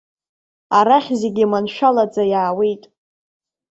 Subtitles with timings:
[0.77, 2.83] Арахь зегьы маншәалаӡа иаауеит.